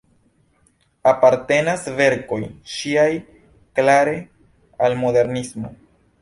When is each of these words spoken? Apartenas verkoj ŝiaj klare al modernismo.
Apartenas 1.11 1.83
verkoj 1.99 2.39
ŝiaj 2.77 3.05
klare 3.81 4.17
al 4.89 4.99
modernismo. 5.05 5.73